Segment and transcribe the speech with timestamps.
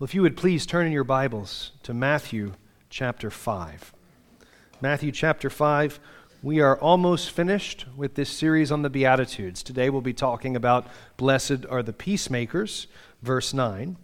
[0.00, 2.54] Well, if you would please turn in your Bibles to Matthew
[2.88, 3.92] chapter 5.
[4.80, 6.00] Matthew chapter 5.
[6.42, 9.62] We are almost finished with this series on the Beatitudes.
[9.62, 10.86] Today we'll be talking about
[11.18, 12.86] Blessed are the peacemakers,
[13.20, 13.98] verse 9.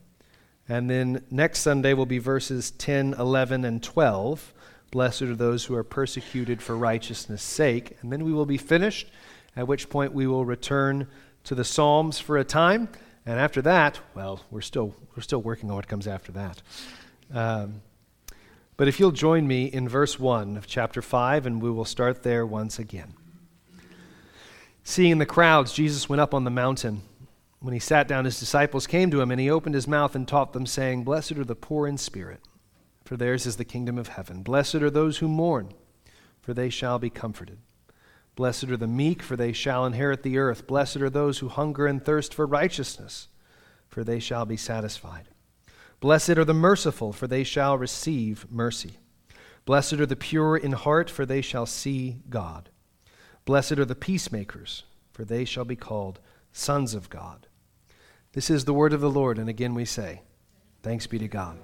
[0.69, 4.53] And then next Sunday will be verses 10, 11, and 12.
[4.91, 7.97] Blessed are those who are persecuted for righteousness' sake.
[8.03, 9.09] And then we will be finished,
[9.57, 11.09] at which point we will return
[11.45, 12.91] to the Psalms for a time.
[13.27, 16.63] And after that, well, we're still, we're still working on what comes after that.
[17.35, 17.83] Um,
[18.77, 22.23] but if you'll join me in verse 1 of chapter 5, and we will start
[22.23, 23.15] there once again.
[24.85, 27.03] Seeing the crowds, Jesus went up on the mountain.
[27.59, 30.29] When he sat down, his disciples came to him, and he opened his mouth and
[30.29, 32.41] taught them, saying, Blessed are the poor in spirit,
[33.05, 34.45] for theirs is the kingdom of heaven.
[34.45, 35.73] Blessed are those who mourn,
[36.41, 37.59] for they shall be comforted.
[38.37, 40.67] Blessed are the meek, for they shall inherit the earth.
[40.67, 43.29] Blessed are those who hunger and thirst for righteousness,
[43.89, 45.29] for they shall be satisfied.
[46.01, 48.99] Blessed are the merciful, for they shall receive mercy.
[49.65, 52.69] Blessed are the pure in heart, for they shall see God.
[53.47, 56.21] Blessed are the peacemakers, for they shall be called
[56.53, 57.47] sons of God.
[58.35, 60.21] This is the word of the Lord, and again we say,
[60.83, 61.59] Thanks be to God.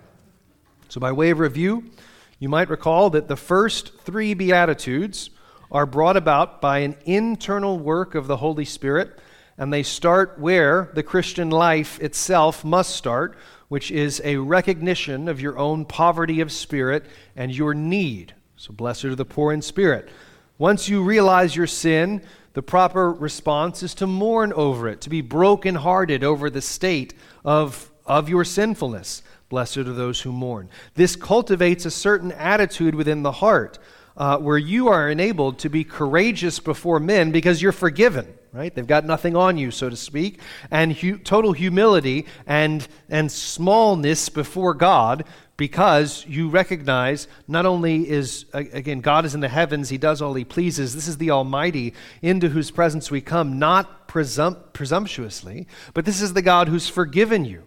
[0.88, 1.90] So, by way of review,
[2.38, 5.30] you might recall that the first three Beatitudes
[5.72, 9.18] are brought about by an internal work of the Holy Spirit,
[9.56, 13.36] and they start where the Christian life itself must start,
[13.68, 18.34] which is a recognition of your own poverty of spirit and your need.
[18.56, 20.10] So, blessed are the poor in spirit.
[20.58, 25.22] Once you realize your sin, the proper response is to mourn over it, to be
[25.22, 27.14] brokenhearted over the state
[27.46, 29.22] of, of your sinfulness.
[29.48, 30.68] Blessed are those who mourn.
[30.94, 33.78] This cultivates a certain attitude within the heart
[34.16, 38.74] uh, where you are enabled to be courageous before men because you're forgiven, right?
[38.74, 44.28] They've got nothing on you, so to speak, and hu- total humility and, and smallness
[44.28, 45.24] before God
[45.56, 50.34] because you recognize not only is, again, God is in the heavens, He does all
[50.34, 50.94] He pleases.
[50.94, 56.32] This is the Almighty into whose presence we come, not presum- presumptuously, but this is
[56.32, 57.64] the God who's forgiven you.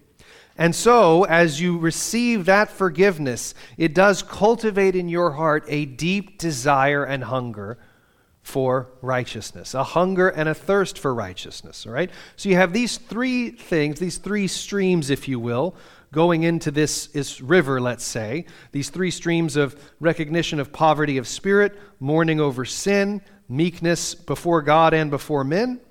[0.58, 6.38] And so, as you receive that forgiveness, it does cultivate in your heart a deep
[6.38, 7.78] desire and hunger
[8.42, 12.12] for righteousness, a hunger and a thirst for righteousness, all right?
[12.36, 15.76] So you have these three things, these three streams, if you will,
[16.12, 21.28] going into this, this river, let's say, these three streams of recognition of poverty of
[21.28, 25.82] spirit, mourning over sin, meekness before God and before men.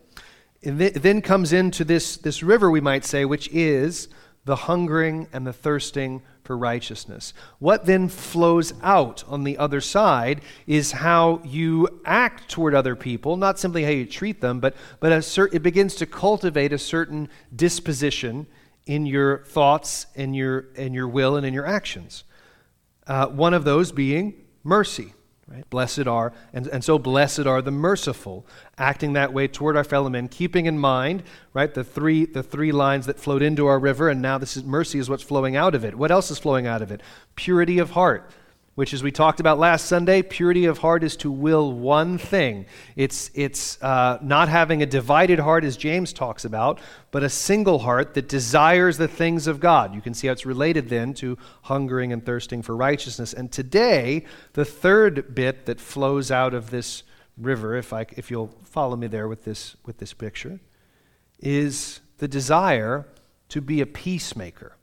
[0.63, 4.09] And then comes into this, this river, we might say, which is
[4.45, 7.33] the hungering and the thirsting for righteousness.
[7.59, 13.37] What then flows out on the other side is how you act toward other people,
[13.37, 15.13] not simply how you treat them, but, but
[15.53, 18.47] it begins to cultivate a certain disposition
[18.87, 22.25] in your thoughts, in your, in your will, and in your actions.
[23.07, 25.15] Uh, one of those being mercy.
[25.47, 25.69] Right?
[25.69, 28.47] Blessed are, and, and so blessed are the merciful,
[28.79, 31.23] acting that way toward our fellow men, keeping in mind,
[31.53, 34.65] right, the three, the three lines that flowed into our river, and now this is
[34.65, 35.97] mercy is what's flowing out of it.
[35.97, 37.03] What else is flowing out of it?
[37.37, 38.31] Purity of heart
[38.75, 42.67] which, as we talked about last Sunday, purity of heart is to will one thing.
[42.97, 46.81] It's, it's uh, not having a divided heart, as James talks about,
[47.13, 49.95] but a single heart that desires the things of God.
[49.95, 53.33] You can see how it's related then to hungering and thirsting for righteousness.
[53.33, 54.25] And today,
[54.55, 57.05] the third bit that flows out of this
[57.39, 60.59] river, if, I, if you'll follow me there with this, with this picture,
[61.39, 63.07] is the desire
[63.51, 64.77] to be a peacemaker.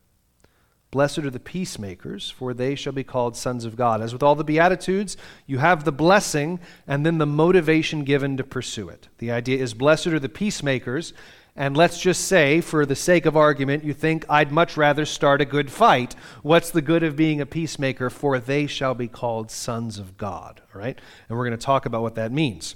[0.91, 4.01] Blessed are the peacemakers, for they shall be called sons of God.
[4.01, 5.15] As with all the Beatitudes,
[5.47, 9.07] you have the blessing and then the motivation given to pursue it.
[9.17, 11.13] The idea is, blessed are the peacemakers,
[11.55, 15.41] and let's just say, for the sake of argument, you think, I'd much rather start
[15.41, 16.15] a good fight.
[16.43, 18.09] What's the good of being a peacemaker?
[18.09, 20.61] For they shall be called sons of God.
[20.73, 20.99] All right?
[21.27, 22.75] And we're going to talk about what that means.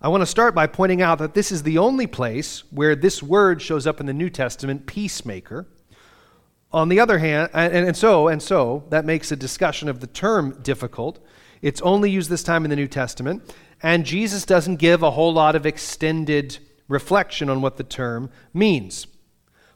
[0.00, 3.22] I want to start by pointing out that this is the only place where this
[3.22, 5.66] word shows up in the New Testament, peacemaker.
[6.74, 10.08] On the other hand, and, and so, and so, that makes a discussion of the
[10.08, 11.24] term difficult.
[11.62, 15.32] It's only used this time in the New Testament, and Jesus doesn't give a whole
[15.32, 19.06] lot of extended reflection on what the term means.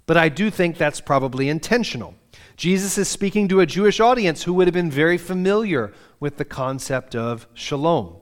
[0.06, 2.16] But I do think that's probably intentional.
[2.56, 6.44] Jesus is speaking to a Jewish audience who would have been very familiar with the
[6.44, 8.16] concept of shalom.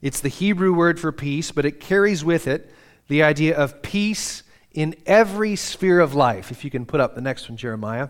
[0.00, 2.72] It's the Hebrew word for peace, but it carries with it
[3.08, 6.50] the idea of peace in every sphere of life.
[6.50, 8.08] If you can put up the next one, Jeremiah.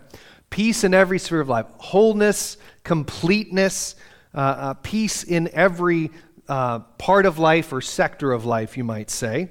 [0.49, 3.95] Peace in every sphere of life, wholeness, completeness,
[4.35, 6.11] uh, uh, peace in every
[6.47, 9.49] uh, part of life or sector of life, you might say.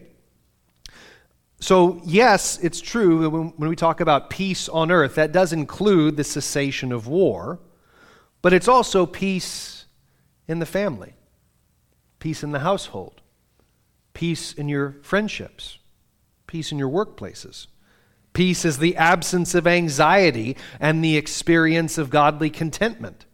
[1.60, 6.16] So, yes, it's true that when we talk about peace on earth, that does include
[6.16, 7.58] the cessation of war,
[8.40, 9.84] but it's also peace
[10.48, 11.14] in the family,
[12.18, 13.20] peace in the household,
[14.14, 15.78] peace in your friendships,
[16.50, 17.68] peace in your workplaces.
[18.32, 23.24] Peace is the absence of anxiety and the experience of godly contentment.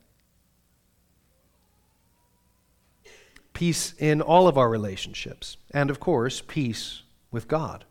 [3.55, 5.57] Peace in all of our relationships.
[5.71, 7.87] And of course, peace with God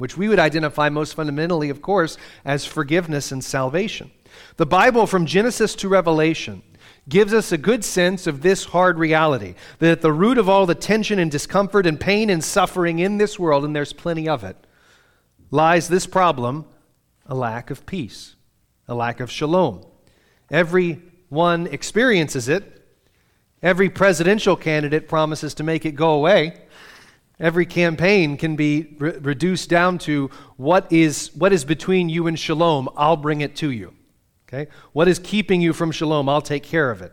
[0.00, 4.10] which we would identify most fundamentally, of course, as forgiveness and salvation.
[4.56, 6.62] The Bible, from Genesis to Revelation,
[7.10, 10.64] gives us a good sense of this hard reality that at the root of all
[10.64, 14.42] the tension and discomfort and pain and suffering in this world, and there's plenty of
[14.44, 14.56] it,
[15.50, 16.64] lies this problem
[17.26, 18.34] a lack of peace,
[18.88, 19.84] a lack of shalom.
[20.50, 22.88] Everyone experiences it.
[23.62, 26.62] Every presidential candidate promises to make it go away.
[27.38, 32.38] Every campaign can be re- reduced down to what is, what is between you and
[32.38, 33.94] shalom, I'll bring it to you.
[34.52, 34.70] Okay?
[34.92, 37.12] What is keeping you from shalom, I'll take care of it.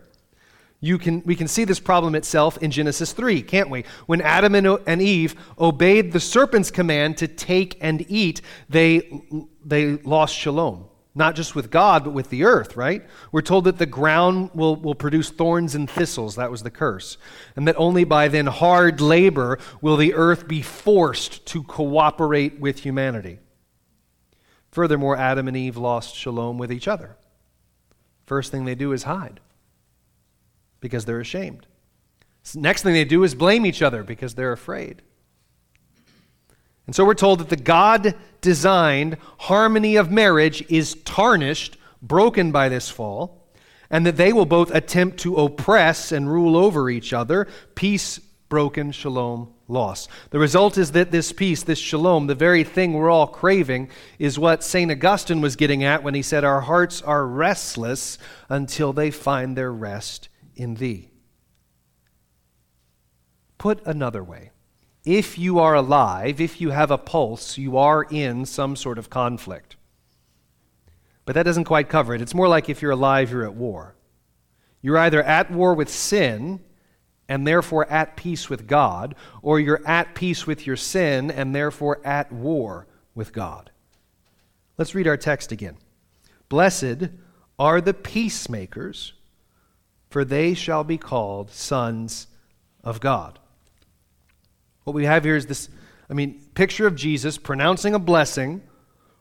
[0.80, 3.84] You can, we can see this problem itself in Genesis 3, can't we?
[4.06, 9.22] When Adam and, and Eve obeyed the serpent's command to take and eat, they,
[9.64, 10.88] they lost shalom
[11.18, 13.04] not just with God, but with the earth, right?
[13.32, 16.36] We're told that the ground will, will produce thorns and thistles.
[16.36, 17.18] That was the curse.
[17.56, 22.78] And that only by then hard labor will the earth be forced to cooperate with
[22.78, 23.40] humanity.
[24.70, 27.16] Furthermore, Adam and Eve lost shalom with each other.
[28.28, 29.40] First thing they do is hide
[30.80, 31.66] because they're ashamed.
[32.54, 35.00] Next thing they do is blame each other because they're afraid.
[36.86, 42.68] And so we're told that the God designed harmony of marriage is tarnished, broken by
[42.68, 43.48] this fall,
[43.88, 47.48] and that they will both attempt to oppress and rule over each other.
[47.74, 48.18] Peace
[48.50, 50.08] broken, shalom lost.
[50.30, 54.38] The result is that this peace, this shalom, the very thing we're all craving, is
[54.38, 54.90] what St.
[54.90, 58.18] Augustine was getting at when he said, Our hearts are restless
[58.48, 61.10] until they find their rest in thee.
[63.58, 64.50] Put another way,
[65.04, 69.10] if you are alive, if you have a pulse, you are in some sort of
[69.10, 69.76] conflict.
[71.24, 72.22] But that doesn't quite cover it.
[72.22, 73.94] It's more like if you're alive, you're at war.
[74.80, 76.60] You're either at war with sin
[77.28, 82.00] and therefore at peace with God, or you're at peace with your sin and therefore
[82.04, 83.70] at war with God.
[84.78, 85.76] Let's read our text again.
[86.48, 87.10] Blessed
[87.58, 89.12] are the peacemakers,
[90.08, 92.28] for they shall be called sons
[92.82, 93.38] of God.
[94.84, 95.68] What we have here is this,
[96.08, 98.62] I mean, picture of Jesus pronouncing a blessing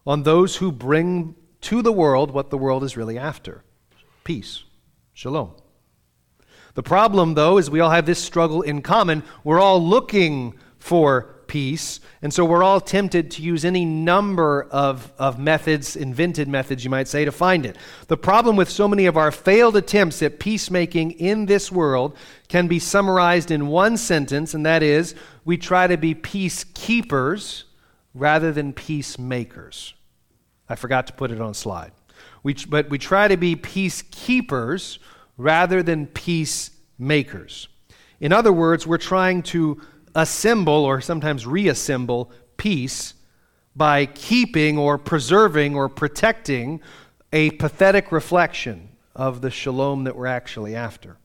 [0.05, 3.63] on those who bring to the world what the world is really after
[4.23, 4.63] peace,
[5.13, 5.53] shalom.
[6.77, 9.23] The problem, though, is we all have this struggle in common.
[9.43, 11.99] We're all looking for peace.
[12.21, 16.91] And so we're all tempted to use any number of, of methods, invented methods, you
[16.91, 17.77] might say, to find it.
[18.09, 22.15] The problem with so many of our failed attempts at peacemaking in this world
[22.47, 25.15] can be summarized in one sentence, and that is
[25.45, 27.63] we try to be peacekeepers
[28.13, 29.95] rather than peacemakers.
[30.69, 31.91] I forgot to put it on slide.
[32.43, 34.99] We, but we try to be peacekeepers
[35.37, 37.67] rather than peacemakers.
[38.19, 39.79] In other words, we're trying to
[40.15, 43.13] assemble or sometimes reassemble peace
[43.75, 46.81] by keeping or preserving or protecting
[47.31, 51.17] a pathetic reflection of the shalom that we're actually after.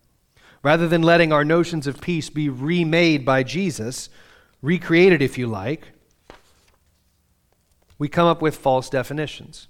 [0.62, 4.10] Rather than letting our notions of peace be remade by Jesus,
[4.60, 5.88] recreated if you like,
[7.98, 9.68] we come up with false definitions.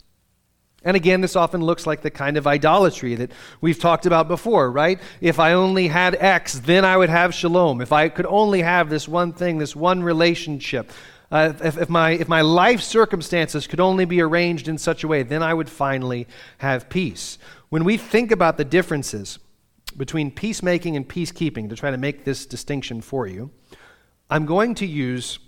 [0.84, 4.70] And again, this often looks like the kind of idolatry that we've talked about before,
[4.70, 5.00] right?
[5.20, 7.80] If I only had X, then I would have shalom.
[7.80, 10.90] If I could only have this one thing, this one relationship,
[11.30, 15.08] uh, if, if, my, if my life circumstances could only be arranged in such a
[15.08, 16.26] way, then I would finally
[16.58, 17.38] have peace.
[17.70, 19.38] When we think about the differences
[19.96, 23.50] between peacemaking and peacekeeping, to try to make this distinction for you,
[24.28, 25.38] I'm going to use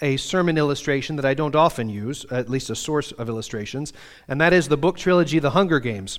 [0.00, 3.92] a sermon illustration that I don't often use, at least a source of illustrations,
[4.26, 6.18] and that is the book trilogy The Hunger Games,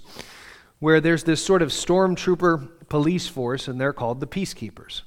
[0.80, 5.02] where there's this sort of stormtrooper police force, and they're called the Peacekeepers.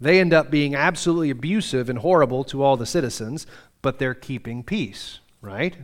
[0.00, 3.46] They end up being absolutely abusive and horrible to all the citizens,
[3.80, 5.76] but they're keeping peace, right?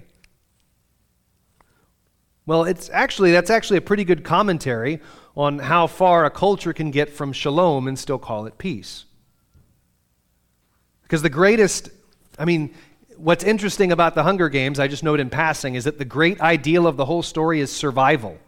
[2.45, 5.01] Well, it's actually that's actually a pretty good commentary
[5.37, 9.05] on how far a culture can get from shalom and still call it peace.
[11.13, 11.91] Because the greatest,
[12.39, 12.75] I mean,
[13.19, 16.41] what's interesting about the Hunger Games, I just note in passing, is that the great
[16.41, 18.39] ideal of the whole story is survival,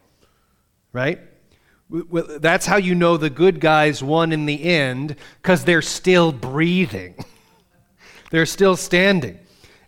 [0.90, 1.20] right?
[1.90, 7.22] That's how you know the good guys won in the end, because they're still breathing.
[8.30, 9.38] They're still standing.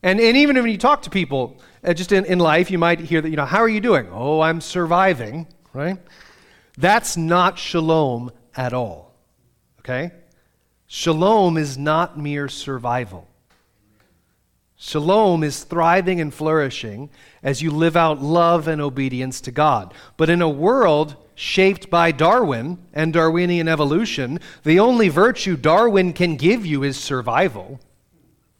[0.03, 3.01] And, and even when you talk to people, uh, just in, in life, you might
[3.01, 4.07] hear that, you know, how are you doing?
[4.13, 5.97] Oh, I'm surviving, right?
[6.77, 9.15] That's not shalom at all,
[9.79, 10.13] okay?
[10.87, 13.27] Shalom is not mere survival.
[14.77, 17.11] Shalom is thriving and flourishing
[17.43, 19.95] as you live out love and obedience to God.
[20.17, 26.37] But in a world shaped by Darwin and Darwinian evolution, the only virtue Darwin can
[26.37, 27.81] give you is survival.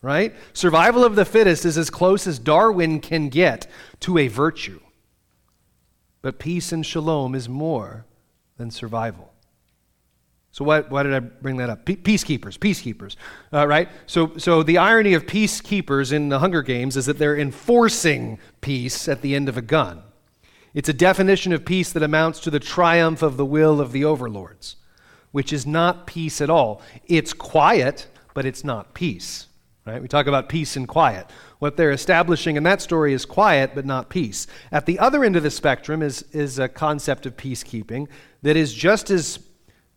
[0.03, 0.35] Right?
[0.53, 3.67] Survival of the fittest is as close as Darwin can get
[4.01, 4.81] to a virtue.
[6.23, 8.05] But peace and shalom is more
[8.57, 9.33] than survival.
[10.57, 11.85] So what, why did I bring that up?
[11.85, 13.17] peacekeepers, peacekeepers,
[13.53, 13.91] uh, right?
[14.07, 19.07] So, so the irony of peacekeepers in the Hunger Games is that they're enforcing peace
[19.07, 20.03] at the end of a gun.
[20.73, 24.07] It's a definition of peace that amounts to the triumph of the will of the
[24.07, 24.77] overlords,
[25.31, 26.81] which is not peace at all.
[27.05, 29.49] It's quiet, but it's not peace.
[29.85, 30.01] Right?
[30.01, 31.27] We talk about peace and quiet.
[31.59, 34.47] What they're establishing in that story is quiet, but not peace.
[34.73, 38.09] At the other end of the spectrum is, is a concept of peacekeeping
[38.41, 39.39] that is just as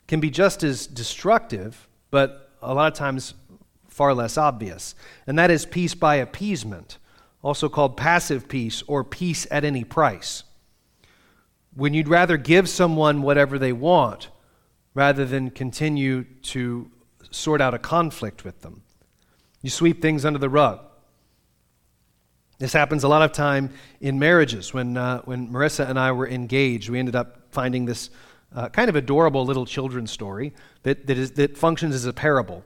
[0.09, 3.35] can be just as destructive, but a lot of times
[3.87, 4.95] far less obvious.
[5.27, 6.97] And that is peace by appeasement,
[7.43, 10.45] also called passive peace or peace at any price.
[11.75, 14.29] When you'd rather give someone whatever they want
[14.95, 16.89] rather than continue to
[17.29, 18.81] sort out a conflict with them.
[19.61, 20.79] You sweep things under the rug.
[22.57, 24.73] This happens a lot of time in marriages.
[24.73, 28.09] When, uh, when Marissa and I were engaged, we ended up finding this
[28.55, 30.53] uh, kind of adorable little children's story
[30.83, 32.63] that, that, is, that functions as a parable.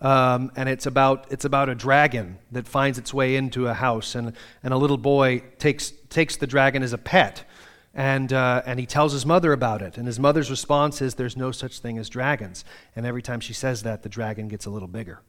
[0.00, 4.14] Um, and it's about, it's about a dragon that finds its way into a house,
[4.14, 7.44] and, and a little boy takes, takes the dragon as a pet.
[7.94, 9.98] And, uh, and he tells his mother about it.
[9.98, 12.64] And his mother's response is, There's no such thing as dragons.
[12.96, 15.20] And every time she says that, the dragon gets a little bigger.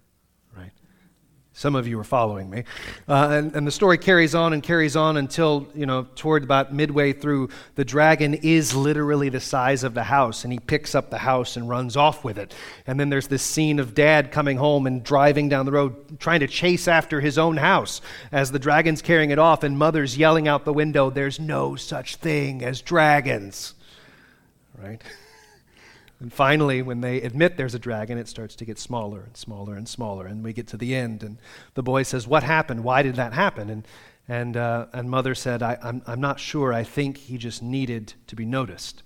[1.56, 2.64] Some of you are following me.
[3.08, 6.74] Uh, and, and the story carries on and carries on until, you know, toward about
[6.74, 11.12] midway through, the dragon is literally the size of the house, and he picks up
[11.12, 12.56] the house and runs off with it.
[12.88, 16.40] And then there's this scene of dad coming home and driving down the road, trying
[16.40, 20.48] to chase after his own house as the dragon's carrying it off, and mother's yelling
[20.48, 23.76] out the window, There's no such thing as dragons.
[24.76, 25.02] Right?
[26.24, 29.76] And finally, when they admit there's a dragon, it starts to get smaller and smaller
[29.76, 30.26] and smaller.
[30.26, 31.38] And we get to the end, and
[31.74, 32.86] the boy says, What happened?
[32.86, 33.70] Why did that happen?
[33.70, 33.88] And,
[34.30, 36.72] and, uh, and mother said, I, I'm, I'm not sure.
[36.72, 39.04] I think he just needed to be noticed.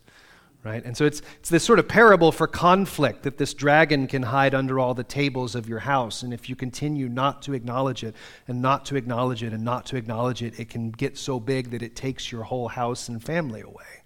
[0.64, 0.86] Right?
[0.86, 4.54] And so it's, it's this sort of parable for conflict that this dragon can hide
[4.54, 6.22] under all the tables of your house.
[6.22, 8.16] And if you continue not to acknowledge it,
[8.48, 11.72] and not to acknowledge it, and not to acknowledge it, it can get so big
[11.72, 14.04] that it takes your whole house and family away.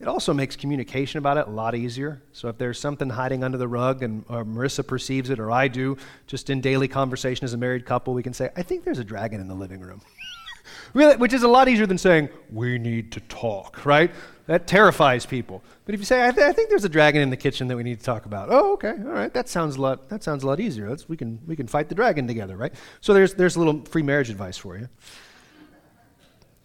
[0.00, 2.22] It also makes communication about it a lot easier.
[2.32, 5.68] So if there's something hiding under the rug and uh, Marissa perceives it or I
[5.68, 8.98] do, just in daily conversation as a married couple, we can say, I think there's
[8.98, 10.00] a dragon in the living room.
[10.94, 14.10] really, which is a lot easier than saying, we need to talk, right?
[14.46, 15.62] That terrifies people.
[15.84, 17.76] But if you say, I, th- I, think there's a dragon in the kitchen that
[17.76, 18.48] we need to talk about.
[18.50, 20.96] Oh, okay, all right, that sounds a lot, that sounds a lot easier.
[21.08, 22.72] We, can, we can fight the dragon together, right?
[23.02, 24.88] So there's, there's a little free marriage advice for you.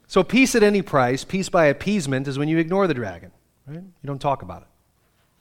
[0.08, 3.32] So, peace at any price, peace by appeasement, is when you ignore the dragon.
[3.66, 3.78] Right?
[3.78, 4.68] You don't talk about it.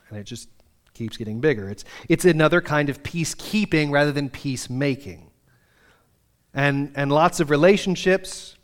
[0.09, 0.49] And it just
[0.93, 1.69] keeps getting bigger.
[1.69, 5.29] It's, it's another kind of peacekeeping rather than peacemaking.
[6.53, 8.55] And, and lots of relationships,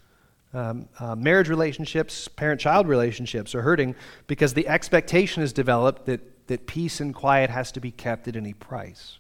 [0.54, 3.96] um, uh, marriage relationships, parent child relationships are hurting
[4.28, 8.36] because the expectation is developed that, that peace and quiet has to be kept at
[8.36, 9.20] any price.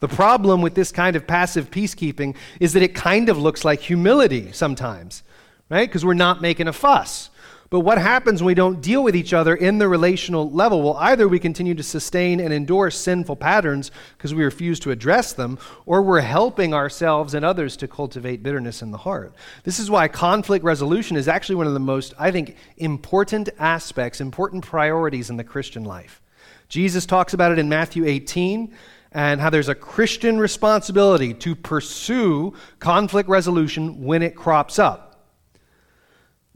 [0.00, 3.80] The problem with this kind of passive peacekeeping is that it kind of looks like
[3.80, 5.24] humility sometimes
[5.68, 5.88] right?
[5.88, 7.30] Because we're not making a fuss.
[7.70, 10.80] But what happens when we don't deal with each other in the relational level?
[10.80, 15.34] Well, either we continue to sustain and endorse sinful patterns because we refuse to address
[15.34, 19.34] them, or we're helping ourselves and others to cultivate bitterness in the heart.
[19.64, 24.22] This is why conflict resolution is actually one of the most, I think, important aspects,
[24.22, 26.22] important priorities in the Christian life.
[26.70, 28.72] Jesus talks about it in Matthew 18
[29.12, 35.07] and how there's a Christian responsibility to pursue conflict resolution when it crops up.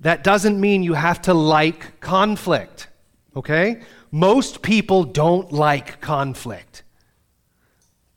[0.02, 2.88] That doesn't mean you have to like conflict,
[3.36, 3.82] okay?
[4.10, 6.82] Most people don't like conflict.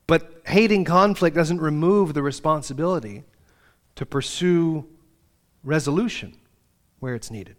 [0.07, 3.23] But hating conflict doesn't remove the responsibility
[3.95, 4.87] to pursue
[5.63, 6.35] resolution
[6.99, 7.55] where it's needed.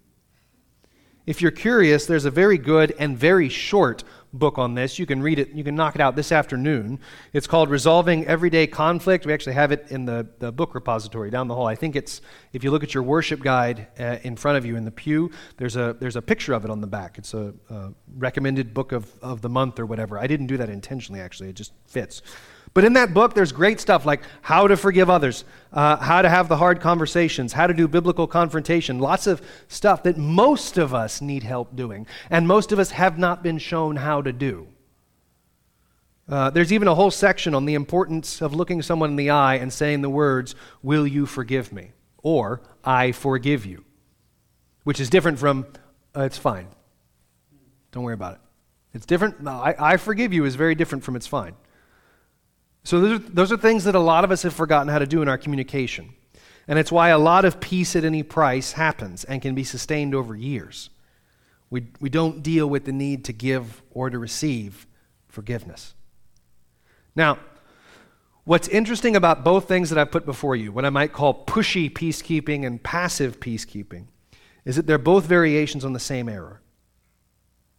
[1.25, 4.02] If you're curious, there's a very good and very short
[4.38, 4.99] book on this.
[4.99, 7.00] You can read it, you can knock it out this afternoon.
[7.33, 9.26] It's called Resolving Everyday Conflict.
[9.26, 11.66] We actually have it in the, the book repository down the hall.
[11.66, 12.21] I think it's,
[12.52, 15.31] if you look at your worship guide uh, in front of you in the pew,
[15.57, 17.19] there's a, there's a picture of it on the back.
[17.19, 20.19] It's a, a recommended book of, of the month or whatever.
[20.19, 22.23] I didn't do that intentionally, actually, it just fits.
[22.76, 26.28] But in that book, there's great stuff like how to forgive others, uh, how to
[26.28, 30.92] have the hard conversations, how to do biblical confrontation, lots of stuff that most of
[30.92, 34.68] us need help doing, and most of us have not been shown how to do.
[36.28, 39.54] Uh, there's even a whole section on the importance of looking someone in the eye
[39.54, 41.92] and saying the words, Will you forgive me?
[42.23, 43.87] or I forgive you,
[44.85, 45.66] which is different from
[46.14, 46.66] uh, It's fine.
[47.92, 48.40] Don't worry about it.
[48.92, 49.49] It's different.
[49.49, 51.54] I, I forgive you is very different from It's fine.
[52.87, 55.09] So those are, those are things that a lot of us have forgotten how to
[55.09, 56.14] do in our communication.
[56.69, 60.14] And it's why a lot of peace at any price happens and can be sustained
[60.14, 60.90] over years.
[61.69, 64.87] We, we don't deal with the need to give or to receive
[65.26, 65.95] forgiveness.
[67.16, 67.40] Now,
[68.45, 71.90] what's interesting about both things that I've put before you, what I might call pushy
[71.90, 74.07] peacekeeping and passive peacekeeping,
[74.64, 76.61] is that they're both variations on the same error.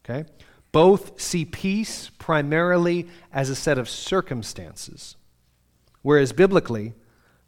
[0.03, 0.29] Okay?
[0.77, 5.15] Both see peace primarily as a set of circumstances,
[6.03, 6.93] whereas biblically,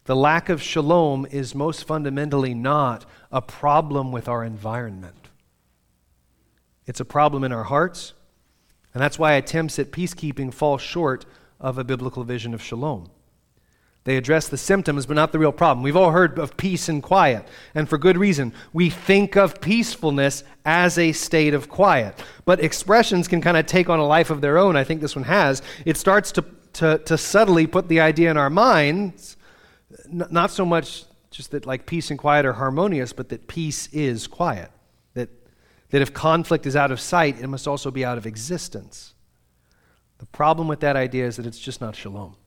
[0.06, 5.28] the lack of shalom is most fundamentally not a problem with our environment.
[6.88, 8.14] It's a problem in our hearts,
[8.96, 11.28] and that's why attempts at peacekeeping fall short
[11.60, 13.12] of a biblical vision of shalom.
[14.10, 15.84] They address the symptoms, but not the real problem.
[15.84, 18.54] We've all heard of peace and quiet, and for good reason.
[18.74, 22.20] We think of peacefulness as a state of quiet.
[22.44, 24.76] But expressions can kind of take on a life of their own.
[24.76, 25.62] I think this one has.
[25.86, 29.38] It starts to, to, to subtly put the idea in our minds,
[30.06, 33.90] n- not so much just that like peace and quiet are harmonious, but that peace
[33.94, 34.72] is quiet.
[35.14, 35.30] That,
[35.92, 39.14] that if conflict is out of sight, it must also be out of existence.
[40.18, 42.38] The problem with that idea is that it's just not shalom.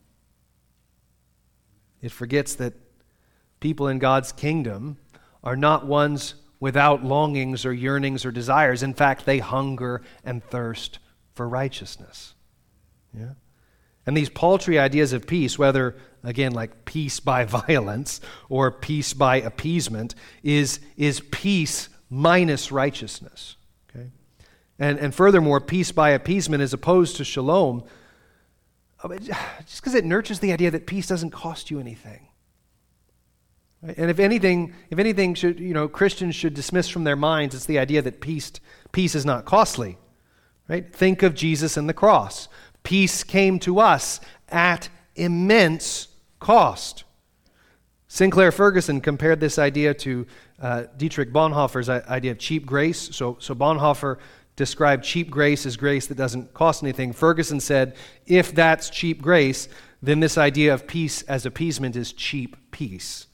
[2.03, 2.75] It forgets that
[3.61, 4.99] people in God's kingdom
[5.43, 8.83] are not ones without longings or yearnings or desires.
[8.83, 10.99] In fact, they hunger and thirst
[11.35, 12.35] for righteousness.
[13.17, 13.33] Yeah?
[14.07, 19.37] And these paltry ideas of peace, whether, again, like peace by violence or peace by
[19.37, 23.57] appeasement, is, is peace minus righteousness.
[23.91, 24.11] Okay?
[24.79, 27.85] And, and furthermore, peace by appeasement is opposed to shalom
[29.09, 32.29] just because it nurtures the idea that peace doesn't cost you anything.
[33.83, 33.97] Right?
[33.99, 37.67] And if anything, if anything should, you know, Christians should dismiss from their minds, it's
[37.67, 38.53] the idea that peace,
[38.93, 39.99] peace is not costly.
[40.69, 40.95] Right?
[40.95, 42.49] Think of Jesus and the cross.
[42.83, 47.05] Peace came to us at immense cost.
[48.09, 50.27] Sinclair Ferguson compared this idea to
[50.61, 53.15] uh, Dietrich Bonhoeffer's idea of cheap grace.
[53.17, 54.19] So, so Bonhoeffer
[54.57, 57.13] described cheap grace as grace that doesn't cost anything.
[57.13, 59.69] Ferguson said, if that's cheap grace,
[60.03, 63.27] then this idea of peace as appeasement is cheap peace.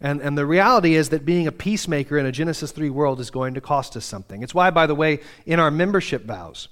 [0.00, 3.30] And, and the reality is that being a peacemaker in a Genesis 3 world is
[3.30, 4.42] going to cost us something.
[4.42, 6.68] It's why, by the way, in our membership vows,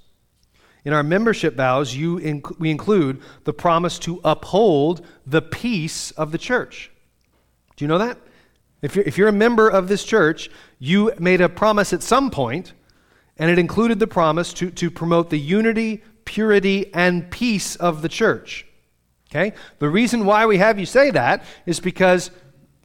[0.85, 6.31] in our membership vows, you inc- we include the promise to uphold the peace of
[6.31, 6.91] the church.
[7.75, 8.17] Do you know that?
[8.81, 12.29] If you're, if you're a member of this church, you made a promise at some
[12.29, 12.73] point
[13.37, 18.09] and it included the promise to, to promote the unity, purity, and peace of the
[18.09, 18.65] church.
[19.31, 19.55] Okay?
[19.79, 22.29] The reason why we have you say that is because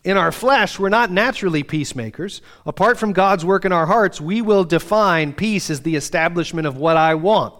[0.04, 2.40] in our flesh, we're not naturally peacemakers.
[2.64, 6.76] Apart from God's work in our hearts, we will define peace as the establishment of
[6.78, 7.54] what I want.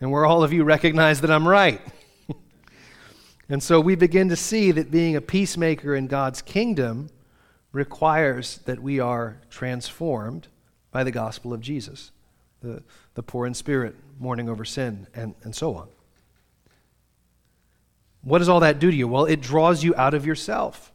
[0.00, 1.80] And where all of you recognize that I'm right.
[3.48, 7.10] and so we begin to see that being a peacemaker in God's kingdom
[7.70, 10.48] requires that we are transformed
[10.92, 12.12] by the gospel of Jesus,
[12.60, 12.82] the,
[13.14, 15.88] the poor in spirit, mourning over sin, and, and so on.
[18.22, 19.08] What does all that do to you?
[19.08, 20.92] Well, it draws you out of yourself,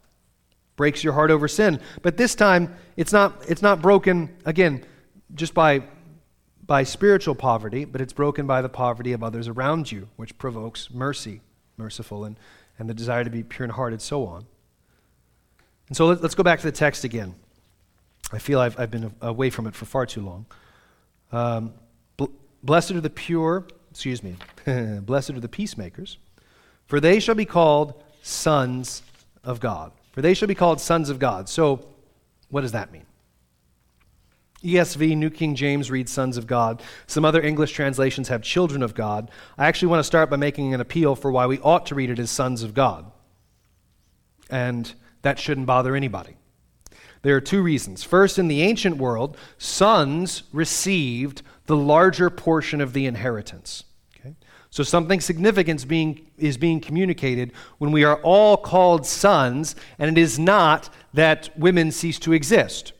[0.77, 1.81] breaks your heart over sin.
[2.01, 4.85] But this time, it's not, it's not broken, again,
[5.35, 5.83] just by,
[6.65, 10.89] by spiritual poverty, but it's broken by the poverty of others around you, which provokes
[10.89, 11.41] mercy,
[11.75, 12.37] merciful, and,
[12.79, 14.45] and the desire to be pure in heart, and so on.
[15.89, 17.35] And so let, let's go back to the text again.
[18.31, 20.45] I feel I've, I've been away from it for far too long.
[21.31, 21.73] Um,
[22.17, 22.25] bl-
[22.63, 24.35] blessed are the pure, excuse me,
[25.01, 26.17] blessed are the peacemakers,
[26.85, 29.01] for they shall be called sons
[29.43, 29.91] of God.
[30.11, 31.47] For they shall be called sons of God.
[31.47, 31.85] So,
[32.49, 33.05] what does that mean?
[34.63, 36.81] ESV, New King James, reads sons of God.
[37.05, 39.29] Some other English translations have children of God.
[39.57, 42.09] I actually want to start by making an appeal for why we ought to read
[42.09, 43.11] it as sons of God.
[44.49, 46.35] And that shouldn't bother anybody.
[47.27, 48.03] There are two reasons.
[48.03, 53.83] First, in the ancient world, sons received the larger portion of the inheritance.
[54.17, 54.33] Okay?
[54.69, 60.17] So something significant being, is being communicated when we are all called sons, and it
[60.17, 62.93] is not that women cease to exist.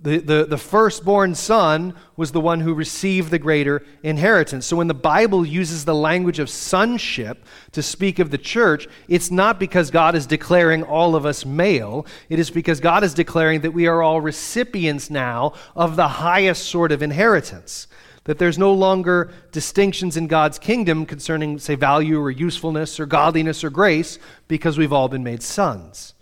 [0.00, 4.64] The, the, the firstborn son was the one who received the greater inheritance.
[4.64, 9.32] So when the Bible uses the language of sonship to speak of the church, it's
[9.32, 12.06] not because God is declaring all of us male.
[12.28, 16.66] It is because God is declaring that we are all recipients now of the highest
[16.66, 17.88] sort of inheritance.
[18.22, 23.64] That there's no longer distinctions in God's kingdom concerning, say, value or usefulness or godliness
[23.64, 26.14] or grace, because we've all been made sons.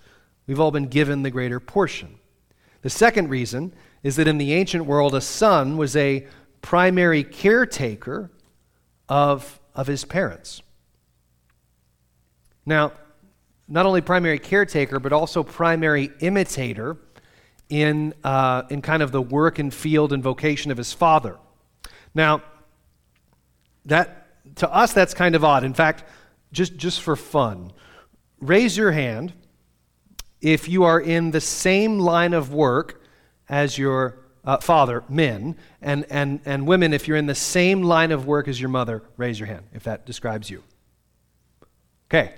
[0.46, 2.20] We've all been given the greater portion.
[2.87, 3.72] The second reason
[4.05, 6.25] is that in the ancient world, a son was a
[6.62, 8.31] primary caretaker
[9.09, 10.62] of, of his parents.
[12.64, 12.92] Now,
[13.66, 16.96] not only primary caretaker, but also primary imitator
[17.68, 21.38] in, uh, in kind of the work and field and vocation of his father.
[22.14, 22.40] Now,
[23.87, 25.64] that, to us, that's kind of odd.
[25.64, 26.05] In fact,
[26.53, 27.72] just, just for fun,
[28.40, 29.33] raise your hand
[30.46, 33.02] if you are in the same line of work
[33.48, 38.12] as your uh, father, men, and, and, and women, if you're in the same line
[38.12, 40.62] of work as your mother, raise your hand if that describes you.
[42.09, 42.32] Okay,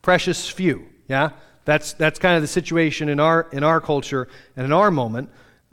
[0.00, 1.32] precious few, yeah?
[1.66, 5.28] That's, that's kind of the situation in our, in our culture and in our moment.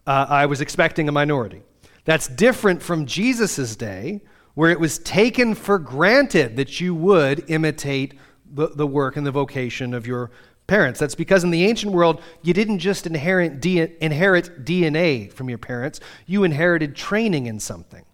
[0.06, 1.62] Uh, I was expecting a minority.
[2.04, 4.20] That's different from Jesus' day,
[4.54, 8.16] where it was taken for granted that you would imitate
[8.52, 10.32] the, the work and the vocation of your
[10.70, 11.00] parents.
[11.00, 16.00] That's because in the ancient world, you didn't just inherit, inherit DNA from your parents,
[16.26, 18.06] you inherited training in something.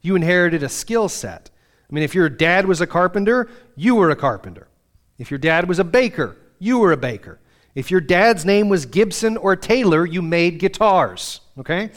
[0.00, 1.50] You inherited a skill set.
[1.90, 4.68] I mean, if your dad was a carpenter, you were a carpenter.
[5.18, 7.38] If your dad was a baker, you were a baker.
[7.74, 11.90] If your dad's name was Gibson or Taylor, you made guitars, okay?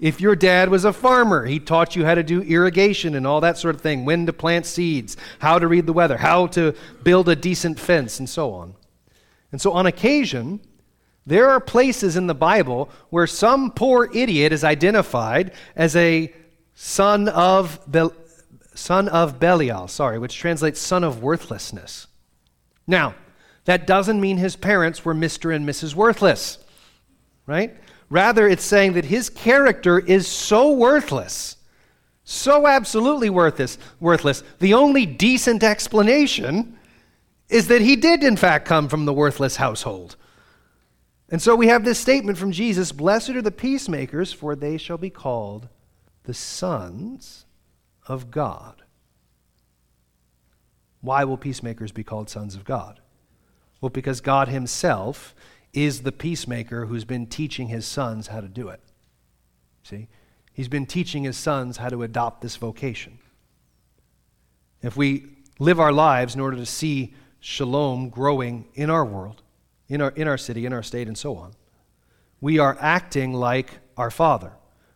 [0.00, 3.40] If your dad was a farmer, he taught you how to do irrigation and all
[3.40, 6.74] that sort of thing, when to plant seeds, how to read the weather, how to
[7.02, 8.74] build a decent fence, and so on.
[9.52, 10.60] And so, on occasion,
[11.26, 16.34] there are places in the Bible where some poor idiot is identified as a
[16.74, 18.10] son of, Be-
[18.74, 22.08] son of Belial, sorry, which translates son of worthlessness.
[22.86, 23.14] Now,
[23.64, 25.54] that doesn't mean his parents were Mr.
[25.54, 25.94] and Mrs.
[25.94, 26.58] Worthless,
[27.46, 27.74] right?
[28.10, 31.56] Rather, it's saying that his character is so worthless,
[32.24, 34.42] so absolutely worthless, worthless.
[34.58, 36.78] The only decent explanation
[37.48, 40.16] is that he did, in fact, come from the worthless household.
[41.30, 44.98] And so we have this statement from Jesus Blessed are the peacemakers, for they shall
[44.98, 45.68] be called
[46.24, 47.46] the sons
[48.06, 48.82] of God.
[51.00, 53.00] Why will peacemakers be called sons of God?
[53.80, 55.34] Well, because God Himself
[55.74, 58.80] is the peacemaker who's been teaching his sons how to do it.
[59.82, 60.08] See?
[60.52, 63.18] He's been teaching his sons how to adopt this vocation.
[64.82, 65.26] If we
[65.58, 69.42] live our lives in order to see shalom growing in our world,
[69.88, 71.52] in our, in our city, in our state, and so on,
[72.40, 74.52] we are acting like our Father,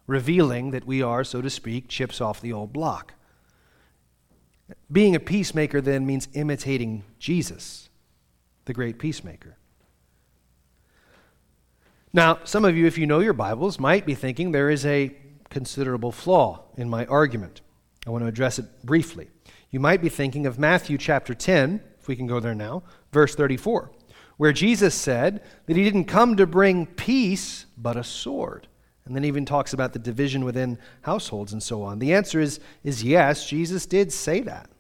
[0.07, 3.15] revealing that we are, so to speak, chips off the old block.
[4.91, 7.89] Being a peacemaker then means imitating Jesus,
[8.65, 9.58] the great peacemaker.
[12.13, 15.15] Now, some of you, if you know your Bibles, might be thinking there is a
[15.51, 17.61] considerable flaw in my argument.
[18.07, 19.29] I want to address it briefly.
[19.71, 23.35] You might be thinking of Matthew chapter 10, if we can go there now, verse
[23.35, 23.91] 34,
[24.39, 28.67] where Jesus said that he didn't come to bring peace, but a sword.
[29.05, 31.99] And then even talks about the division within households and so on.
[31.99, 34.71] The answer is, is yes, Jesus did say that.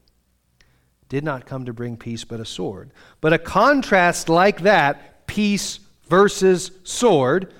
[1.08, 2.90] Did not come to bring peace, but a sword.
[3.20, 7.52] But a contrast like that, peace versus sword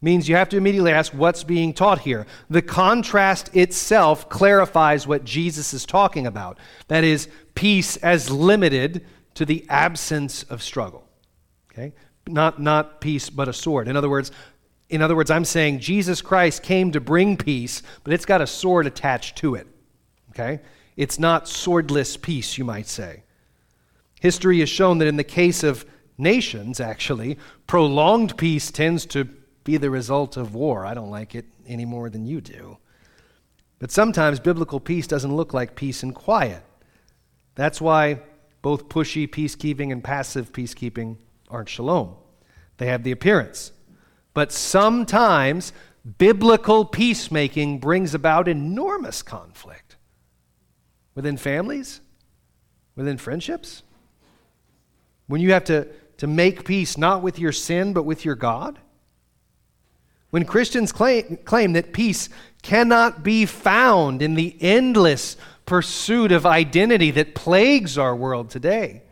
[0.00, 2.26] means you have to immediately ask what's being taught here.
[2.48, 6.58] The contrast itself clarifies what Jesus is talking about.
[6.86, 11.04] That is, peace as limited to the absence of struggle.
[11.72, 11.92] Okay?
[12.28, 13.88] Not, not peace, but a sword.
[13.88, 14.30] In other words,
[14.88, 18.46] in other words, I'm saying Jesus Christ came to bring peace, but it's got a
[18.46, 19.66] sword attached to it.
[20.30, 20.60] Okay?
[20.96, 23.24] It's not swordless peace, you might say.
[24.20, 25.84] History has shown that in the case of
[26.18, 29.24] nations, actually, prolonged peace tends to
[29.64, 30.84] be the result of war.
[30.84, 32.78] I don't like it any more than you do.
[33.78, 36.62] But sometimes biblical peace doesn't look like peace and quiet.
[37.54, 38.20] That's why
[38.62, 41.16] both pushy peacekeeping and passive peacekeeping
[41.48, 42.14] aren't shalom.
[42.78, 43.72] They have the appearance.
[44.34, 45.72] But sometimes
[46.18, 49.96] biblical peacemaking brings about enormous conflict
[51.14, 52.00] within families,
[52.96, 53.82] within friendships.
[55.26, 58.78] When you have to to make peace not with your sin, but with your God?
[60.30, 62.28] When Christians claim, claim that peace
[62.62, 69.02] cannot be found in the endless pursuit of identity that plagues our world today,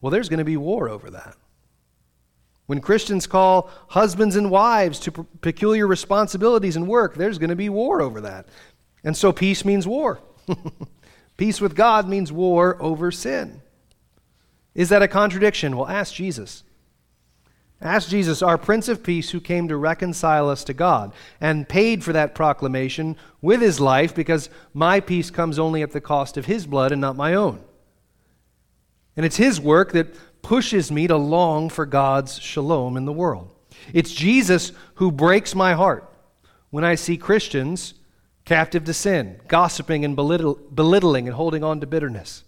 [0.00, 1.36] well, there's going to be war over that.
[2.66, 7.68] When Christians call husbands and wives to peculiar responsibilities and work, there's going to be
[7.68, 8.48] war over that.
[9.04, 10.18] And so peace means war.
[11.36, 13.62] peace with God means war over sin.
[14.76, 15.76] Is that a contradiction?
[15.76, 16.62] Well, ask Jesus.
[17.80, 22.04] Ask Jesus, our Prince of Peace, who came to reconcile us to God and paid
[22.04, 26.46] for that proclamation with his life because my peace comes only at the cost of
[26.46, 27.62] his blood and not my own.
[29.16, 33.50] And it's his work that pushes me to long for God's shalom in the world.
[33.92, 36.10] It's Jesus who breaks my heart
[36.70, 37.94] when I see Christians
[38.44, 42.44] captive to sin, gossiping and belittling and holding on to bitterness.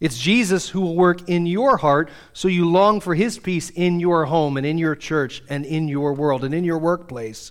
[0.00, 3.98] It's Jesus who will work in your heart so you long for his peace in
[3.98, 7.50] your home and in your church and in your world and in your workplace,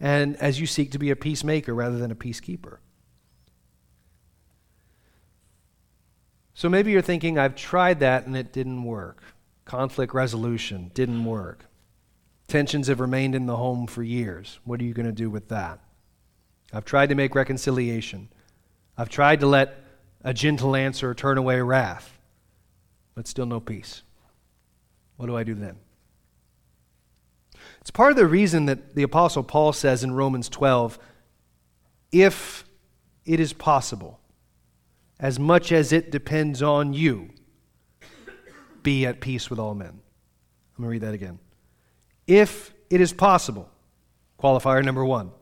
[0.00, 2.78] and as you seek to be a peacemaker rather than a peacekeeper.
[6.54, 9.22] So maybe you're thinking, I've tried that and it didn't work.
[9.64, 11.66] Conflict resolution didn't work.
[12.48, 14.58] Tensions have remained in the home for years.
[14.64, 15.80] What are you going to do with that?
[16.72, 18.28] I've tried to make reconciliation.
[18.98, 19.83] I've tried to let
[20.24, 22.18] a gentle answer, turn away wrath,
[23.14, 24.02] but still no peace.
[25.16, 25.76] What do I do then?
[27.80, 30.98] It's part of the reason that the Apostle Paul says in Romans 12
[32.10, 32.64] if
[33.26, 34.20] it is possible,
[35.18, 37.30] as much as it depends on you,
[38.82, 39.88] be at peace with all men.
[39.88, 41.38] I'm going to read that again.
[42.26, 43.68] If it is possible,
[44.40, 45.32] qualifier number one,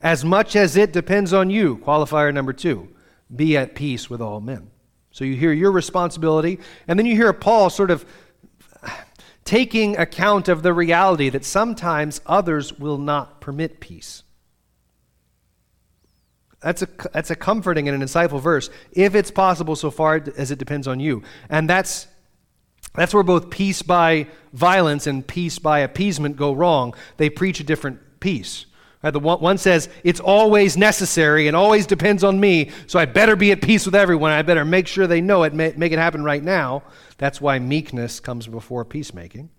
[0.00, 2.88] as much as it depends on you, qualifier number two,
[3.34, 4.70] be at peace with all men.
[5.10, 8.04] So you hear your responsibility, and then you hear Paul sort of
[9.44, 14.22] taking account of the reality that sometimes others will not permit peace.
[16.60, 20.50] That's a, that's a comforting and an insightful verse, if it's possible, so far as
[20.50, 21.22] it depends on you.
[21.48, 22.08] And that's,
[22.94, 26.94] that's where both peace by violence and peace by appeasement go wrong.
[27.16, 28.66] They preach a different peace.
[29.02, 33.04] Right, the one, one says, it's always necessary and always depends on me, so I
[33.04, 34.32] better be at peace with everyone.
[34.32, 36.82] I better make sure they know it, make it happen right now.
[37.16, 39.50] That's why meekness comes before peacemaking.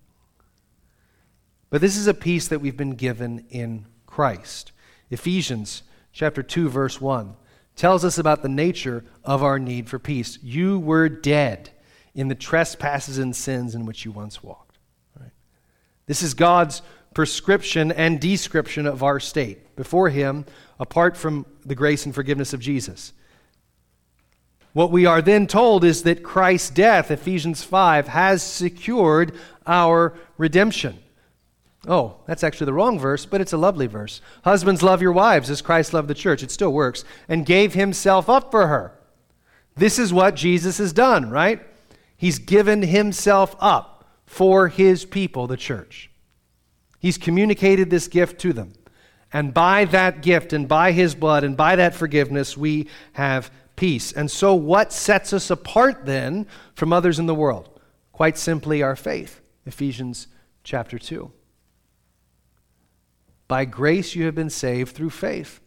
[1.69, 4.73] But this is a peace that we've been given in Christ.
[5.09, 7.35] Ephesians chapter 2 verse 1
[7.75, 10.37] tells us about the nature of our need for peace.
[10.41, 11.69] You were dead
[12.13, 14.77] in the trespasses and sins in which you once walked.
[15.17, 15.31] Right?
[16.07, 16.81] This is God's
[17.19, 20.45] prescription and description of our state before Him,
[20.79, 23.11] apart from the grace and forgiveness of Jesus.
[24.71, 29.33] What we are then told is that Christ's death, Ephesians 5, has secured
[29.67, 30.97] our redemption.
[31.85, 34.21] Oh, that's actually the wrong verse, but it's a lovely verse.
[34.45, 36.41] Husbands, love your wives as Christ loved the church.
[36.41, 37.03] It still works.
[37.27, 38.93] And gave himself up for her.
[39.75, 41.59] This is what Jesus has done, right?
[42.15, 46.08] He's given himself up for his people, the church.
[46.99, 48.73] He's communicated this gift to them.
[49.31, 54.11] And by that gift and by his blood and by that forgiveness, we have peace.
[54.11, 57.79] And so, what sets us apart then from others in the world?
[58.11, 59.39] Quite simply, our faith.
[59.65, 60.27] Ephesians
[60.63, 61.31] chapter 2.
[63.47, 65.61] By grace you have been saved through faith.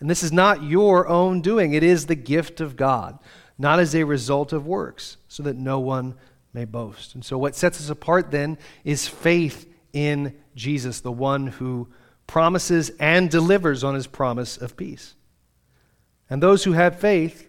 [0.00, 3.18] And this is not your own doing, it is the gift of God,
[3.58, 6.14] not as a result of works, so that no one
[6.54, 7.14] may boast.
[7.14, 11.88] And so, what sets us apart then is faith in Jesus, the one who
[12.26, 15.14] promises and delivers on his promise of peace.
[16.30, 17.48] And those who have faith,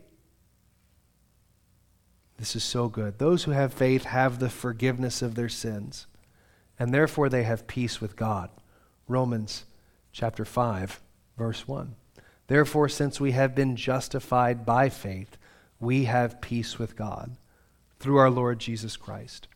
[2.37, 3.19] this is so good.
[3.19, 6.07] Those who have faith have the forgiveness of their sins,
[6.77, 8.49] and therefore they have peace with God.
[9.07, 9.65] Romans
[10.11, 10.99] chapter 5,
[11.37, 11.95] verse 1.
[12.47, 15.37] Therefore, since we have been justified by faith,
[15.79, 17.37] we have peace with God
[17.99, 19.47] through our Lord Jesus Christ.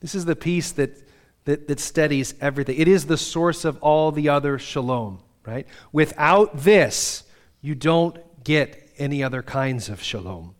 [0.00, 0.96] This is the peace that
[1.44, 2.78] that, that steadies everything.
[2.78, 5.66] It is the source of all the other shalom, right?
[5.92, 7.24] Without this,
[7.60, 10.54] you don't get any other kinds of shalom.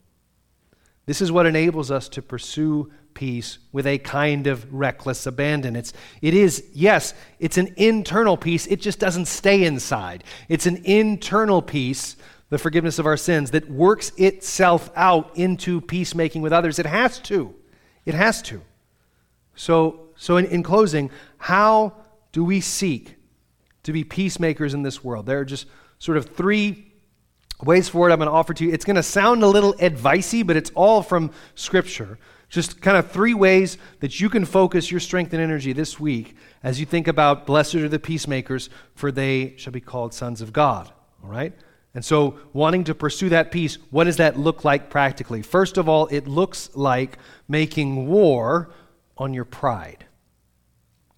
[1.07, 5.77] This is what enables us to pursue peace with a kind of reckless abandon.
[5.77, 8.67] It's, it is, yes, it's an internal peace.
[8.67, 10.25] It just doesn't stay inside.
[10.49, 12.17] It's an internal peace,
[12.51, 16.79] the forgiveness of our sins, that works itself out into peacemaking with others.
[16.79, 17.55] It has to.
[18.07, 18.63] It has to.
[19.55, 21.95] So, so in, in closing, how
[22.33, 23.17] do we seek
[23.83, 25.27] to be peacemakers in this world?
[25.27, 25.67] There are just
[25.99, 26.93] sort of three
[27.63, 28.73] ways forward I'm going to offer to you.
[28.73, 32.19] It's going to sound a little advicey, but it's all from Scripture.
[32.49, 36.37] Just kind of three ways that you can focus your strength and energy this week
[36.63, 40.53] as you think about blessed are the peacemakers, for they shall be called sons of
[40.53, 40.91] God.
[41.25, 41.55] All right?
[41.95, 45.43] And so, wanting to pursue that peace, what does that look like practically?
[45.43, 48.71] First of all, it looks like making war
[49.23, 50.05] on your pride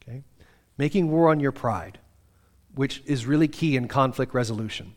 [0.07, 0.23] Okay?
[0.77, 1.99] making war on your pride,
[2.75, 4.95] which is really key in conflict resolution.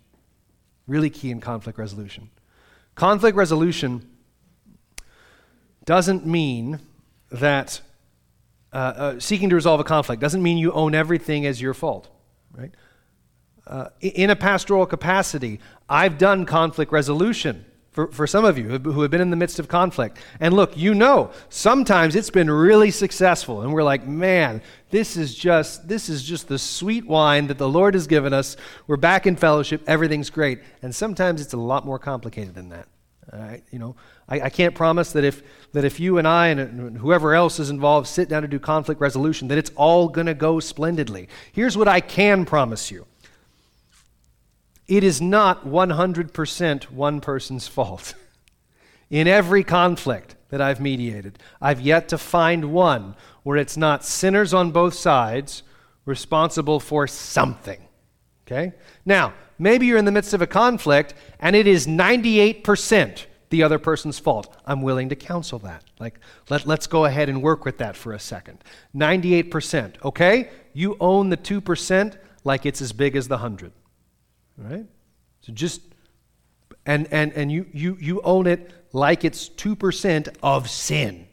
[0.86, 2.30] Really key in conflict resolution.
[2.96, 4.10] Conflict resolution
[5.86, 6.80] doesn't mean
[7.32, 7.82] that
[8.74, 12.10] uh, uh, seeking to resolve a conflict doesn't mean you own everything as your fault,
[12.52, 12.72] right?
[13.66, 17.66] Uh, in a pastoral capacity, I've done conflict resolution
[17.98, 20.20] for, for some of you who have been in the midst of conflict.
[20.40, 25.34] And look, you know, sometimes it's been really successful, and we're like, man, this is
[25.34, 28.56] just this is just the sweet wine that the Lord has given us.
[28.86, 30.60] We're back in fellowship, everything's great.
[30.84, 32.88] And sometimes it's a lot more complicated than that.
[33.34, 33.96] All right, you know,
[34.30, 37.72] I, I can't promise that if that if you and I and whoever else is
[37.72, 41.30] involved sit down to do conflict resolution, that it's all going to go splendidly.
[41.52, 43.08] Here's what I can promise you
[44.88, 48.14] it is not 100% one person's fault.
[49.10, 54.54] In every conflict that I've mediated, I've yet to find one where it's not sinners
[54.54, 55.64] on both sides
[56.06, 57.82] responsible for something.
[58.46, 58.74] Okay?
[59.06, 63.80] Now, maybe you're in the midst of a conflict and it is 98% the other
[63.80, 64.56] person's fault.
[64.66, 65.84] I'm willing to counsel that.
[66.00, 66.20] Like,
[66.50, 68.64] let, let's go ahead and work with that for a second.
[68.96, 70.50] 98%, okay?
[70.74, 73.72] You own the 2% like it's as big as the 100
[74.58, 74.86] right?
[75.42, 75.82] So just
[76.86, 81.28] and and and you you you own it like it's 2% of sin.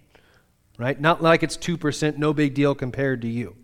[0.77, 1.01] Right?
[1.01, 3.55] Not like it's 2%, no big deal compared to you.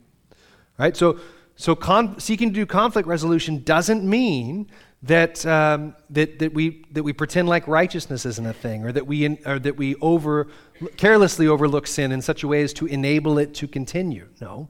[0.79, 0.97] Right?
[0.97, 1.19] So
[1.61, 4.71] so con- seeking to do conflict resolution doesn't mean
[5.03, 9.07] that, um, that, that, we, that we pretend like righteousness isn't a thing or that
[9.07, 10.49] we, in, or that we over,
[10.97, 14.27] carelessly overlook sin in such a way as to enable it to continue.
[14.41, 14.69] No.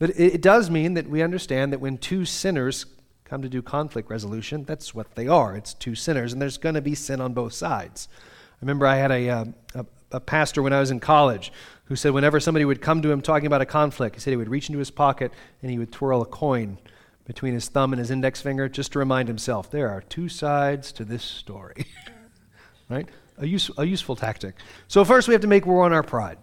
[0.00, 2.86] But it, it does mean that we understand that when two sinners
[3.24, 5.56] come to do conflict resolution, that's what they are.
[5.56, 8.08] It's two sinners, and there's going to be sin on both sides.
[8.12, 11.52] I remember I had a, uh, a, a, pastor when I was in college
[11.86, 14.36] who said whenever somebody would come to him talking about a conflict, he said he
[14.36, 15.32] would reach into his pocket
[15.62, 16.78] and he would twirl a coin
[17.24, 20.92] between his thumb and his index finger just to remind himself there are two sides
[20.92, 21.86] to this story.
[22.88, 23.08] right?
[23.38, 24.54] A, use, a useful tactic.
[24.88, 26.38] So, first, we have to make war on our pride.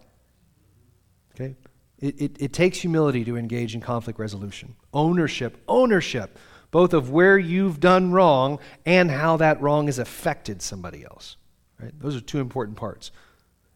[1.36, 1.56] Okay?
[2.00, 4.76] It, it, it takes humility to engage in conflict resolution.
[4.94, 6.38] Ownership, ownership
[6.72, 11.38] both of where you've done wrong and how that wrong has affected somebody else.
[11.80, 11.94] Right?
[12.00, 13.12] Those are two important parts.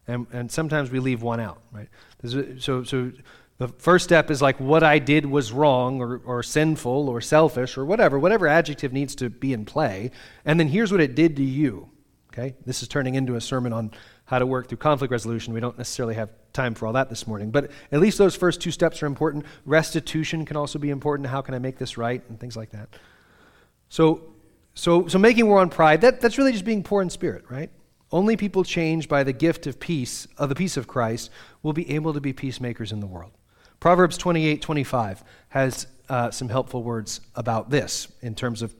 [0.08, 1.60] And, and sometimes we leave one out.
[1.72, 1.88] Right?
[2.58, 3.12] So, so
[3.58, 7.76] the first step is like what I did was wrong or, or sinful or selfish
[7.76, 10.10] or whatever, whatever adjective needs to be in play.
[10.44, 11.90] And then here's what it did to you.
[12.32, 12.54] Okay?
[12.64, 13.92] This is turning into a sermon on
[14.26, 15.54] how to work through conflict resolution.
[15.54, 18.60] We don't necessarily have time for all that this morning, but at least those first
[18.60, 19.46] two steps are important.
[19.64, 21.28] Restitution can also be important.
[21.28, 22.22] How can I make this right?
[22.28, 22.88] And things like that.
[23.88, 24.34] So,
[24.74, 27.70] so, so making war on pride, that, that's really just being poor in spirit, right?
[28.10, 31.30] Only people changed by the gift of peace, of the peace of Christ,
[31.62, 33.32] will be able to be peacemakers in the world.
[33.80, 38.74] Proverbs 28 25 has uh, some helpful words about this in terms of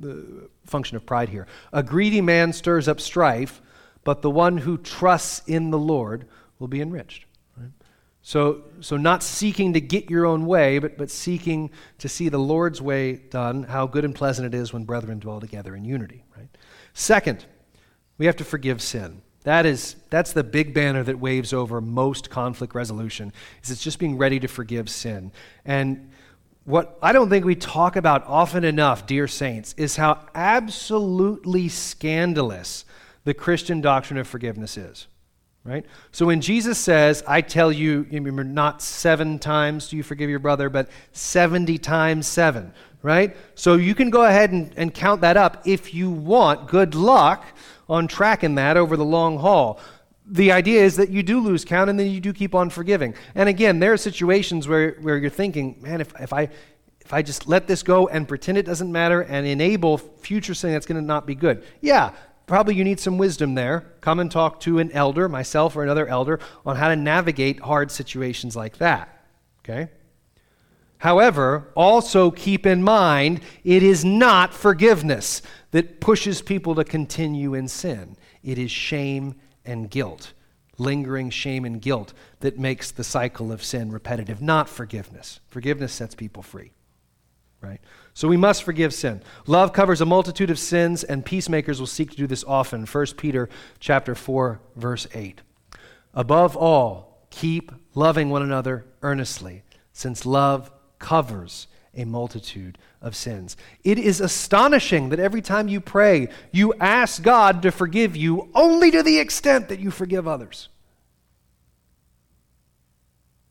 [0.00, 1.46] the function of pride here.
[1.72, 3.60] A greedy man stirs up strife,
[4.06, 6.28] but the one who trusts in the Lord
[6.60, 7.24] will be enriched.
[7.58, 7.72] Right?
[8.22, 12.38] So, so not seeking to get your own way, but, but seeking to see the
[12.38, 16.22] Lord's way done, how good and pleasant it is when brethren dwell together in unity.
[16.36, 16.46] Right?
[16.94, 17.44] Second,
[18.16, 19.22] we have to forgive sin.
[19.42, 23.32] That is, that's the big banner that waves over most conflict resolution,
[23.64, 25.32] is it's just being ready to forgive sin.
[25.64, 26.12] And
[26.62, 32.84] what I don't think we talk about often enough, dear saints, is how absolutely scandalous
[33.26, 35.08] the Christian doctrine of forgiveness is.
[35.64, 35.84] Right?
[36.12, 40.30] So when Jesus says, I tell you, you remember, not seven times do you forgive
[40.30, 43.36] your brother, but 70 times seven, right?
[43.56, 46.68] So you can go ahead and, and count that up if you want.
[46.68, 47.44] Good luck
[47.88, 49.80] on tracking that over the long haul.
[50.24, 53.16] The idea is that you do lose count and then you do keep on forgiving.
[53.34, 56.48] And again, there are situations where, where you're thinking, man, if, if I
[57.00, 60.72] if I just let this go and pretend it doesn't matter and enable future sin,
[60.72, 61.62] that's going to not be good.
[61.80, 62.10] Yeah,
[62.46, 63.92] probably you need some wisdom there.
[64.00, 67.90] Come and talk to an elder, myself or another elder, on how to navigate hard
[67.90, 69.24] situations like that.
[69.64, 69.90] Okay?
[70.98, 77.68] However, also keep in mind it is not forgiveness that pushes people to continue in
[77.68, 78.16] sin.
[78.42, 80.32] It is shame and guilt,
[80.78, 85.40] lingering shame and guilt, that makes the cycle of sin repetitive, not forgiveness.
[85.48, 86.72] Forgiveness sets people free.
[87.60, 87.80] Right?
[88.16, 89.22] So we must forgive sin.
[89.46, 92.86] Love covers a multitude of sins, and peacemakers will seek to do this often.
[92.86, 95.42] 1 Peter chapter 4, verse 8.
[96.14, 103.54] Above all, keep loving one another earnestly, since love covers a multitude of sins.
[103.84, 108.90] It is astonishing that every time you pray, you ask God to forgive you only
[108.92, 110.70] to the extent that you forgive others.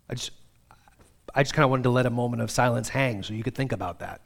[0.09, 0.31] I just
[1.35, 3.53] I just kind of wanted to let a moment of silence hang so you could
[3.53, 4.21] think about that.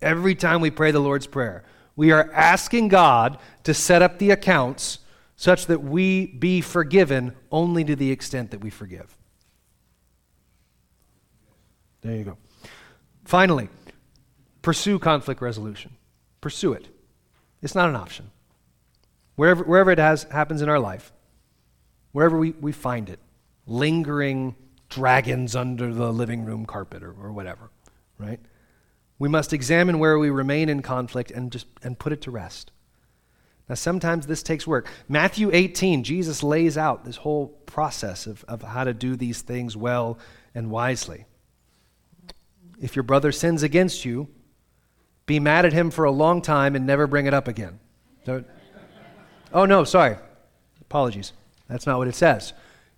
[0.00, 1.64] Every time we pray the Lord's Prayer,
[1.96, 4.98] we are asking God to set up the accounts
[5.36, 9.16] such that we be forgiven only to the extent that we forgive.
[12.02, 12.38] There you go.
[13.24, 13.68] Finally,
[14.62, 15.96] pursue conflict resolution.
[16.40, 16.88] Pursue it.
[17.62, 18.30] It's not an option.
[19.34, 21.12] Wherever, wherever it has, happens in our life,
[22.12, 23.18] wherever we, we find it,
[23.66, 24.54] lingering
[24.88, 27.70] dragons under the living room carpet or, or whatever,
[28.18, 28.40] right?
[29.18, 32.70] We must examine where we remain in conflict and just and put it to rest.
[33.68, 34.88] Now, sometimes this takes work.
[35.08, 39.76] Matthew 18, Jesus lays out this whole process of, of how to do these things
[39.76, 40.18] well
[40.54, 41.26] and wisely.
[42.80, 44.28] If your brother sins against you,
[45.26, 47.78] be mad at him for a long time and never bring it up again.
[48.24, 48.46] Don't,
[49.52, 50.16] Oh, no, sorry.
[50.80, 51.32] Apologies.
[51.68, 52.52] That's not what it says.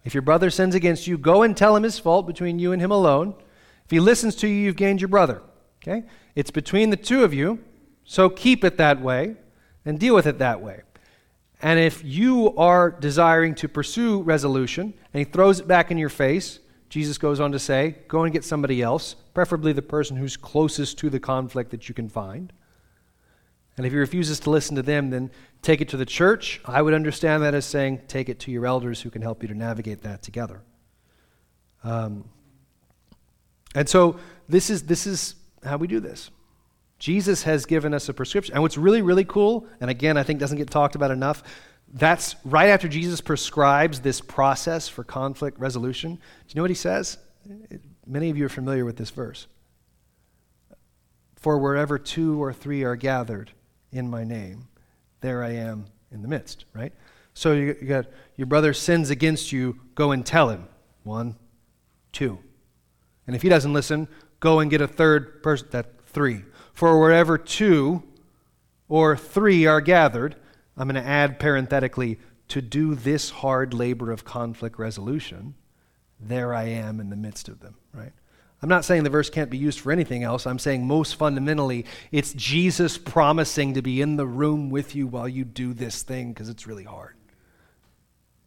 [0.05, 2.81] If your brother sins against you, go and tell him his fault between you and
[2.81, 3.35] him alone.
[3.85, 5.43] If he listens to you, you've gained your brother.
[5.83, 6.05] Okay?
[6.35, 7.59] It's between the two of you,
[8.05, 9.37] so keep it that way
[9.85, 10.83] and deal with it that way.
[11.63, 16.09] And if you are desiring to pursue resolution and he throws it back in your
[16.09, 16.59] face,
[16.89, 20.99] Jesus goes on to say, go and get somebody else, preferably the person who's closest
[20.99, 22.53] to the conflict that you can find.
[23.77, 25.31] And if he refuses to listen to them, then
[25.63, 26.61] take it to the church.
[26.65, 29.49] I would understand that as saying, take it to your elders who can help you
[29.49, 30.63] to navigate that together.
[31.85, 32.25] Um,
[33.75, 34.19] and so
[34.49, 36.31] this is, this is how we do this.
[36.99, 38.55] Jesus has given us a prescription.
[38.55, 41.43] And what's really, really cool, and again, I think doesn't get talked about enough,
[41.93, 46.15] that's right after Jesus prescribes this process for conflict resolution.
[46.15, 47.19] Do you know what he says?
[48.07, 49.47] Many of you are familiar with this verse.
[51.37, 53.51] For wherever two or three are gathered
[53.91, 54.69] in my name,
[55.21, 56.93] there I am in the midst, right?
[57.33, 58.07] So you, you got
[58.37, 60.69] your brother sins against you, go and tell him.
[61.03, 61.37] One,
[62.13, 62.39] two.
[63.27, 64.07] And if he doesn't listen,
[64.41, 65.69] go and get a third person.
[65.71, 66.45] That three.
[66.73, 68.03] For wherever two
[68.89, 70.37] or three are gathered,
[70.77, 72.19] I'm going to add parenthetically,
[72.49, 75.55] to do this hard labor of conflict resolution,
[76.19, 78.13] there I am in the midst of them, right?
[78.63, 80.47] I'm not saying the verse can't be used for anything else.
[80.47, 85.29] I'm saying most fundamentally, it's Jesus promising to be in the room with you while
[85.29, 87.15] you do this thing because it's really hard.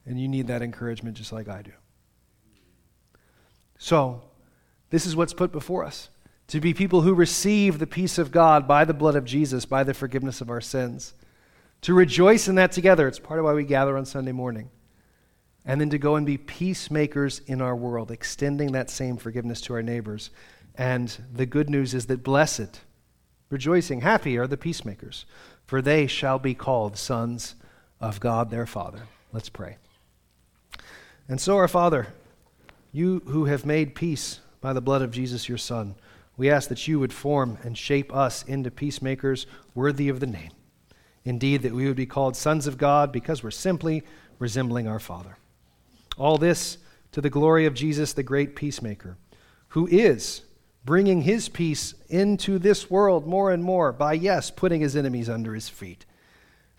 [0.06, 1.72] And you need that encouragement just like I do.
[3.80, 4.22] So,
[4.94, 6.10] this is what's put before us
[6.50, 9.84] to be people who receive the peace of God by the blood of Jesus, by
[9.84, 11.16] the forgiveness of our sins.
[11.82, 13.08] To rejoice in that together.
[13.08, 14.70] It's part of why we gather on Sunday morning
[15.66, 19.74] and then to go and be peacemakers in our world, extending that same forgiveness to
[19.74, 20.30] our neighbors.
[20.76, 22.82] And the good news is that blessed,
[23.50, 25.26] rejoicing, happy are the peacemakers,
[25.66, 27.56] for they shall be called sons
[28.00, 29.08] of God their Father.
[29.32, 29.78] Let's pray.
[31.28, 32.10] And so, our Father,
[32.92, 35.94] you who have made peace by the blood of Jesus your Son,
[36.38, 39.46] we ask that you would form and shape us into peacemakers
[39.76, 40.52] worthy of the name.
[41.26, 44.04] Indeed, that we would be called sons of God because we're simply
[44.40, 45.38] resembling our Father.
[46.18, 46.78] All this
[47.12, 49.18] to the glory of Jesus, the great peacemaker,
[49.70, 50.44] who is
[50.86, 55.54] bringing his peace into this world more and more by, yes, putting his enemies under
[55.54, 56.06] his feet.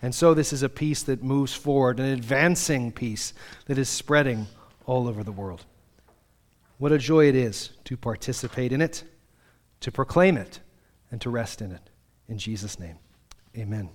[0.00, 3.34] And so, this is a peace that moves forward, an advancing peace
[3.66, 4.46] that is spreading
[4.86, 5.66] all over the world.
[6.84, 9.04] What a joy it is to participate in it,
[9.80, 10.60] to proclaim it,
[11.10, 11.88] and to rest in it.
[12.28, 12.98] In Jesus' name,
[13.56, 13.88] amen.